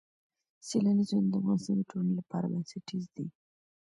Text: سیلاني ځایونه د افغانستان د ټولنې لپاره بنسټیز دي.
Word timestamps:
سیلاني 0.67 1.03
ځایونه 1.09 1.29
د 1.31 1.35
افغانستان 1.41 1.75
د 1.79 1.83
ټولنې 1.89 2.13
لپاره 2.19 2.49
بنسټیز 2.53 3.05
دي. 3.15 3.27